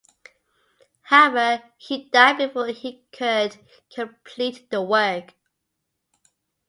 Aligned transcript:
However, 1.03 1.61
he 1.77 2.09
died 2.09 2.39
before 2.39 2.65
he 2.69 3.03
could 3.11 3.55
complete 3.93 4.67
the 4.71 4.81
work. 4.81 5.35